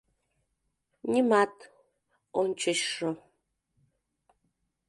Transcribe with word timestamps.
—Нимат... 1.11 1.55
ончычшо. 2.39 3.09